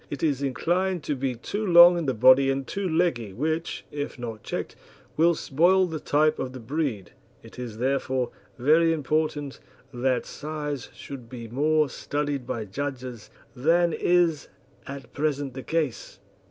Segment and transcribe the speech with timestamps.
[0.09, 4.17] It is inclined to be too long in the body and too leggy, which, if
[4.17, 4.75] not checked,
[5.15, 7.11] will spoil the type of the breed.
[7.43, 9.59] It is, therefore, very important
[9.93, 14.47] that size should be more studied by judges than is
[14.87, 16.17] at present the case.